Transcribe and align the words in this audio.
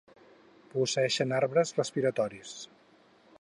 Posseeixen 0.71 1.35
arbres 1.41 1.75
respiratoris. 1.81 2.57